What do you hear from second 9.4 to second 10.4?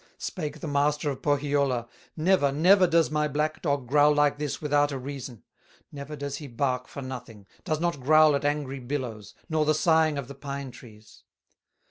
Nor the sighing of the